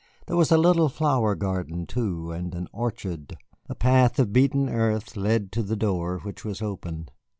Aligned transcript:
There 0.25 0.35
was 0.35 0.51
a 0.51 0.57
little 0.57 0.89
flower 0.89 1.35
garden, 1.35 1.85
too, 1.85 2.31
and 2.31 2.55
an 2.55 2.67
orchard. 2.73 3.37
A 3.69 3.75
path 3.75 4.17
of 4.17 4.33
beaten 4.33 4.67
earth 4.67 5.15
led 5.15 5.51
to 5.51 5.61
the 5.61 5.75
door, 5.75 6.17
which 6.21 6.43
was 6.43 6.59
open. 6.59 7.09